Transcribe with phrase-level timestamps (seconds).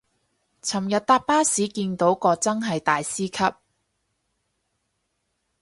[0.63, 3.53] 尋日搭巴士見到個真係大師級